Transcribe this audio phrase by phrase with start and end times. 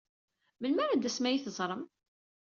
[0.59, 1.83] Melmi ad tasem ad iyi-teẓṛem?